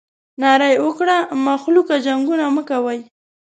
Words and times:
ناره 0.41 0.67
یې 0.73 0.77
وکړه 0.85 1.17
مخلوقه 1.47 1.95
جنګونه 2.05 2.45
مه 2.55 2.63
کوئ. 2.69 2.99